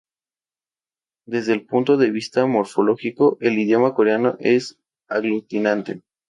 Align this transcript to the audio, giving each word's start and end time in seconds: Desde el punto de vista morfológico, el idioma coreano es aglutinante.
Desde 1.27 1.53
el 1.53 1.67
punto 1.67 1.95
de 1.95 2.09
vista 2.09 2.47
morfológico, 2.47 3.37
el 3.39 3.59
idioma 3.59 3.93
coreano 3.93 4.35
es 4.39 4.79
aglutinante. 5.07 6.01